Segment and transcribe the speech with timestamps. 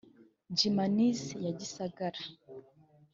[0.57, 2.19] Gymnase ya Gisagara